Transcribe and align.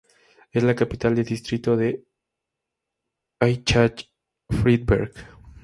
Es 0.51 0.63
la 0.63 0.73
capital 0.73 1.13
del 1.13 1.25
distrito 1.25 1.77
de 1.77 2.03
Aichach-Friedberg. 3.39 5.13